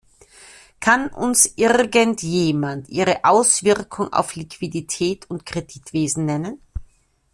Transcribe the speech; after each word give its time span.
Kann 0.79 1.09
uns 1.09 1.45
irgendjemand 1.57 2.89
ihre 2.89 3.23
Auswirkung 3.23 4.11
auf 4.11 4.33
Liquidität 4.33 5.29
und 5.29 5.45
Kreditwesen 5.45 6.25
nennen? 6.25 6.59